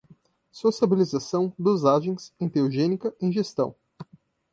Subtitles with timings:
[0.51, 3.75] sociabilização, dosagens, enteogênica, ingestão